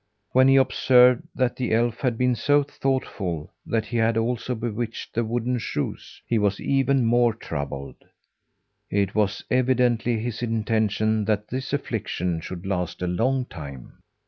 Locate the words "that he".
3.67-3.97